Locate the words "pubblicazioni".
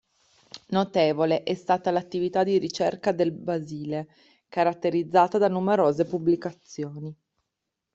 6.05-7.15